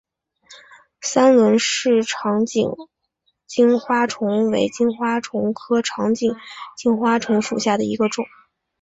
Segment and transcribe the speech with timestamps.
[1.01, 2.71] 三轮氏长颈
[3.45, 6.33] 金花虫为金花虫科长颈
[6.75, 8.25] 金花虫属下的一个种。